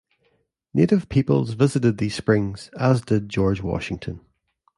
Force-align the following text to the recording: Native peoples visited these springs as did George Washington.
Native 0.73 1.09
peoples 1.09 1.51
visited 1.53 1.99
these 1.99 2.15
springs 2.15 2.71
as 2.75 3.01
did 3.01 3.29
George 3.29 3.61
Washington. 3.61 4.19